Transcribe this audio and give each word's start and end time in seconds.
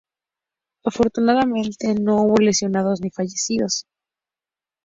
Afortunadamente 0.83 1.93
no 1.93 2.23
hubo 2.23 2.37
lesionados 2.37 3.01
ni 3.01 3.11
fallecidos. 3.11 3.85